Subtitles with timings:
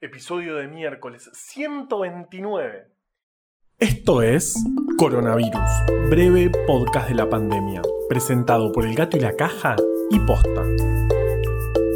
[0.00, 2.88] episodio de miércoles 129.
[3.78, 4.54] Esto es
[4.98, 5.70] Coronavirus,
[6.10, 9.76] breve podcast de la pandemia, presentado por El Gato y la Caja
[10.10, 10.62] y Posta.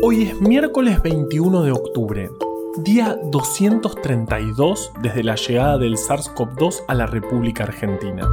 [0.03, 2.31] Hoy es miércoles 21 de octubre,
[2.79, 8.29] día 232 desde la llegada del SARS-CoV-2 a la República Argentina.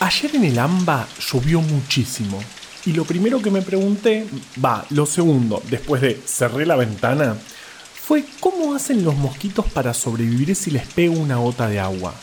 [0.00, 2.38] Ayer en el AMBA llovió muchísimo.
[2.86, 4.26] Y lo primero que me pregunté,
[4.64, 7.36] va, lo segundo, después de cerré la ventana,
[7.92, 12.14] fue cómo hacen los mosquitos para sobrevivir si les pega una gota de agua.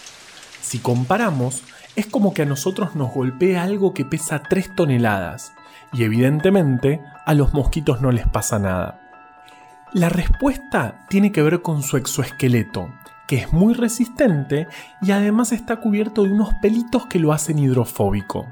[0.61, 1.63] Si comparamos,
[1.97, 5.51] es como que a nosotros nos golpea algo que pesa 3 toneladas,
[5.91, 9.01] y evidentemente a los mosquitos no les pasa nada.
[9.91, 12.89] La respuesta tiene que ver con su exoesqueleto,
[13.27, 14.67] que es muy resistente
[15.01, 18.47] y además está cubierto de unos pelitos que lo hacen hidrofóbico.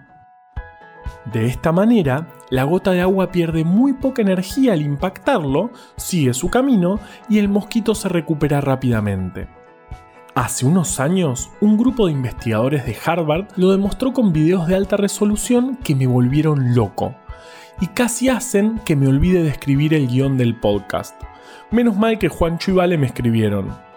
[1.25, 6.49] De esta manera, la gota de agua pierde muy poca energía al impactarlo, sigue su
[6.49, 9.47] camino y el mosquito se recupera rápidamente.
[10.33, 14.97] Hace unos años, un grupo de investigadores de Harvard lo demostró con videos de alta
[14.97, 17.13] resolución que me volvieron loco
[17.81, 21.21] y casi hacen que me olvide de escribir el guion del podcast.
[21.69, 23.90] Menos mal que Juancho y me escribieron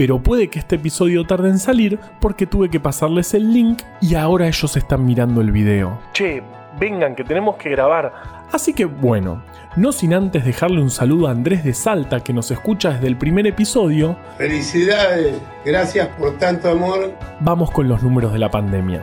[0.00, 4.14] pero puede que este episodio tarde en salir porque tuve que pasarles el link y
[4.14, 6.00] ahora ellos están mirando el video.
[6.14, 6.42] Che,
[6.80, 8.10] vengan que tenemos que grabar.
[8.50, 9.42] Así que bueno,
[9.76, 13.18] no sin antes dejarle un saludo a Andrés de Salta que nos escucha desde el
[13.18, 14.16] primer episodio.
[14.38, 17.12] Felicidades, gracias por tanto amor.
[17.40, 19.02] Vamos con los números de la pandemia.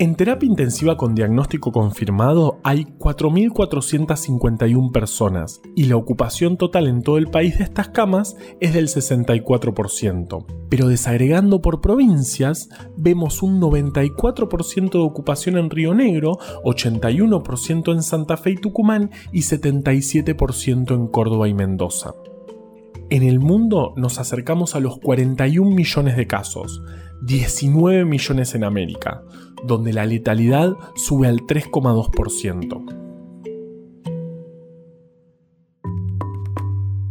[0.00, 7.18] En terapia intensiva con diagnóstico confirmado hay 4.451 personas y la ocupación total en todo
[7.18, 10.46] el país de estas camas es del 64%.
[10.70, 18.38] Pero desagregando por provincias, vemos un 94% de ocupación en Río Negro, 81% en Santa
[18.38, 22.14] Fe y Tucumán y 77% en Córdoba y Mendoza.
[23.10, 26.80] En el mundo nos acercamos a los 41 millones de casos,
[27.22, 29.24] 19 millones en América,
[29.66, 33.00] donde la letalidad sube al 3,2%.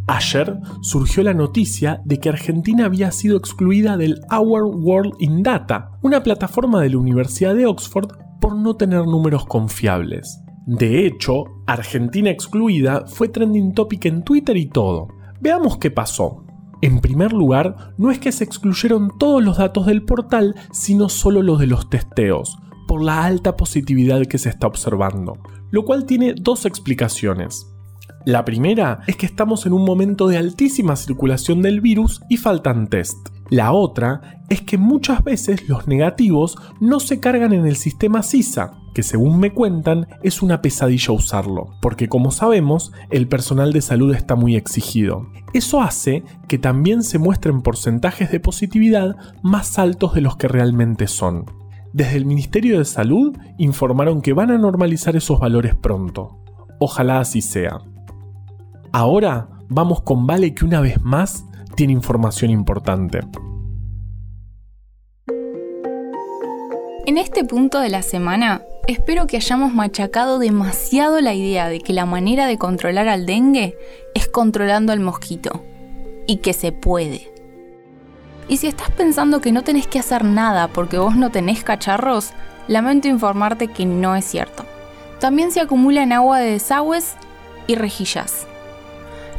[0.08, 6.00] Ayer surgió la noticia de que Argentina había sido excluida del Our World in Data,
[6.02, 8.08] una plataforma de la Universidad de Oxford,
[8.40, 10.42] por no tener números confiables.
[10.66, 15.19] De hecho, Argentina excluida fue trending topic en Twitter y todo.
[15.42, 16.44] Veamos qué pasó.
[16.82, 21.42] En primer lugar, no es que se excluyeron todos los datos del portal, sino solo
[21.42, 22.58] los de los testeos,
[22.88, 25.38] por la alta positividad que se está observando,
[25.72, 27.68] lo cual tiene dos explicaciones.
[28.26, 32.88] La primera es que estamos en un momento de altísima circulación del virus y faltan
[32.88, 33.18] test.
[33.50, 38.74] La otra es que muchas veces los negativos no se cargan en el sistema CISA,
[38.94, 44.14] que según me cuentan es una pesadilla usarlo, porque como sabemos el personal de salud
[44.14, 45.28] está muy exigido.
[45.54, 51.08] Eso hace que también se muestren porcentajes de positividad más altos de los que realmente
[51.08, 51.46] son.
[51.92, 56.38] Desde el Ministerio de Salud informaron que van a normalizar esos valores pronto.
[56.80, 57.80] Ojalá así sea.
[58.92, 61.46] Ahora vamos con Vale que una vez más
[61.80, 63.22] tiene información importante.
[67.06, 71.94] En este punto de la semana, espero que hayamos machacado demasiado la idea de que
[71.94, 73.78] la manera de controlar al dengue
[74.14, 75.64] es controlando al mosquito.
[76.28, 77.32] Y que se puede.
[78.50, 82.34] Y si estás pensando que no tenés que hacer nada porque vos no tenés cacharros,
[82.68, 84.66] lamento informarte que no es cierto.
[85.22, 87.16] También se acumula en agua de desagües
[87.68, 88.48] y rejillas.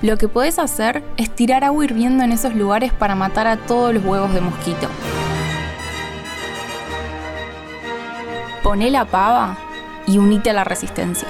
[0.02, 3.92] Lo que podés hacer es tirar agua hirviendo en esos lugares para matar a todos
[3.92, 4.88] los huevos de mosquito.
[8.62, 9.58] Poné la pava
[10.06, 11.28] y unite a la resistencia.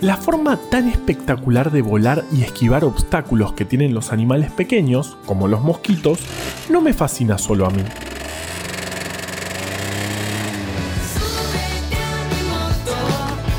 [0.00, 5.48] La forma tan espectacular de volar y esquivar obstáculos que tienen los animales pequeños, como
[5.48, 6.20] los mosquitos,
[6.70, 7.82] no me fascina solo a mí.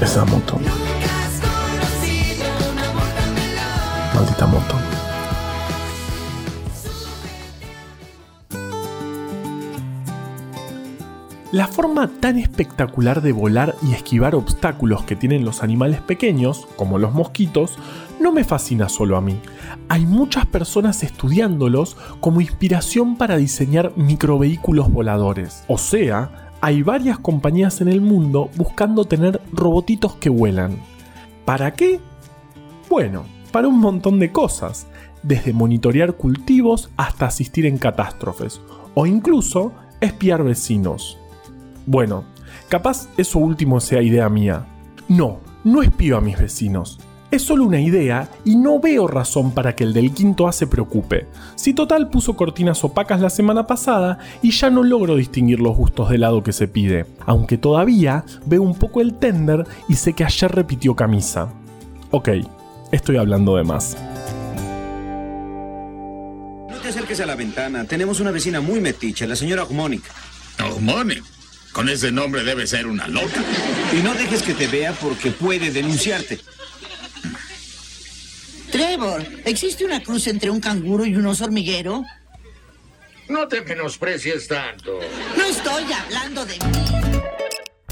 [0.04, 0.60] Esa moto.
[4.14, 4.76] Maldita moto.
[11.54, 17.00] La forma tan espectacular de volar y esquivar obstáculos que tienen los animales pequeños, como
[17.00, 17.78] los mosquitos,
[18.20, 19.40] no me fascina solo a mí.
[19.88, 25.64] Hay muchas personas estudiándolos como inspiración para diseñar microvehículos voladores.
[25.70, 30.78] O sea, hay varias compañías en el mundo buscando tener robotitos que vuelan.
[31.44, 32.00] ¿Para qué?
[32.90, 34.88] Bueno, para un montón de cosas,
[35.24, 38.62] desde monitorear cultivos hasta asistir en catástrofes,
[38.94, 41.18] o incluso espiar vecinos.
[41.86, 42.24] Bueno,
[42.70, 44.66] capaz eso último sea idea mía.
[45.10, 46.98] No, no espío a mis vecinos.
[47.34, 50.68] Es solo una idea y no veo razón para que el del quinto A se
[50.68, 51.26] preocupe.
[51.56, 56.10] Si total puso cortinas opacas la semana pasada y ya no logro distinguir los gustos
[56.10, 57.08] de helado que se pide.
[57.26, 61.52] Aunque todavía veo un poco el tender y sé que ayer repitió camisa.
[62.12, 62.30] Ok,
[62.92, 63.98] estoy hablando de más.
[66.70, 67.86] No te acerques a la ventana.
[67.86, 70.04] Tenemos una vecina muy metiche, la señora Ogmonic.
[70.64, 71.24] Ogmonic.
[71.72, 73.44] Con ese nombre debe ser una loca.
[73.92, 76.38] Y no dejes que te vea porque puede denunciarte.
[78.74, 82.04] Trevor, ¿existe una cruz entre un canguro y un oso hormiguero?
[83.30, 85.00] No te menosprecies tanto.
[85.38, 87.03] No estoy hablando de mí.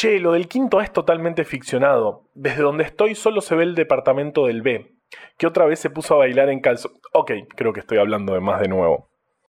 [0.00, 2.22] Che, lo del quinto es totalmente ficcionado.
[2.32, 4.94] Desde donde estoy solo se ve el departamento del B,
[5.36, 6.92] que otra vez se puso a bailar en calzo.
[7.12, 9.09] Ok, creo que estoy hablando de más de nuevo.